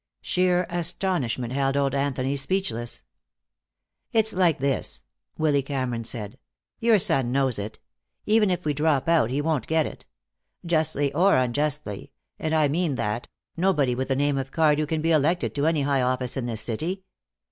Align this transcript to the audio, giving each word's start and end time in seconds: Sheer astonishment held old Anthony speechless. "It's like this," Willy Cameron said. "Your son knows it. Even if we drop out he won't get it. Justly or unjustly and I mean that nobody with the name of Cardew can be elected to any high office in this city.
Sheer 0.23 0.65
astonishment 0.71 1.53
held 1.53 1.77
old 1.77 1.93
Anthony 1.93 2.35
speechless. 2.35 3.03
"It's 4.11 4.33
like 4.33 4.57
this," 4.57 5.03
Willy 5.37 5.61
Cameron 5.61 6.05
said. 6.05 6.39
"Your 6.79 6.97
son 6.97 7.31
knows 7.31 7.59
it. 7.59 7.77
Even 8.25 8.49
if 8.49 8.65
we 8.65 8.73
drop 8.73 9.07
out 9.07 9.29
he 9.29 9.41
won't 9.41 9.67
get 9.67 9.85
it. 9.85 10.07
Justly 10.65 11.13
or 11.13 11.37
unjustly 11.37 12.11
and 12.39 12.55
I 12.55 12.67
mean 12.67 12.95
that 12.95 13.27
nobody 13.55 13.93
with 13.93 14.07
the 14.07 14.15
name 14.15 14.39
of 14.39 14.49
Cardew 14.49 14.87
can 14.87 15.03
be 15.03 15.11
elected 15.11 15.53
to 15.53 15.67
any 15.67 15.83
high 15.83 16.01
office 16.01 16.35
in 16.35 16.47
this 16.47 16.61
city. 16.61 17.03